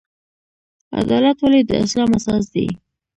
[0.99, 2.67] عدالت ولې د اسلام اساس دی؟